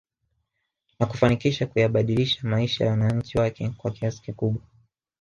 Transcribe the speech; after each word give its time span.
Na 0.99 1.05
kufanikisha 1.05 1.65
kuyabadilisha 1.67 2.47
maisha 2.47 2.85
ya 2.85 2.91
wananchi 2.91 3.37
wake 3.37 3.69
kwa 3.69 3.91
kiasi 3.91 4.21
kikubwa 4.21 4.63